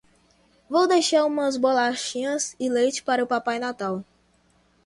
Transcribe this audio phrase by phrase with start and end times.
[0.67, 4.03] Vou deixar umas bolachinhas e leite para o Pai Natal.